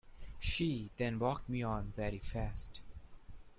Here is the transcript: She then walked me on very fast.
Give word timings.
She 0.39 0.89
then 0.97 1.19
walked 1.19 1.47
me 1.47 1.61
on 1.61 1.93
very 1.95 2.17
fast. 2.17 2.81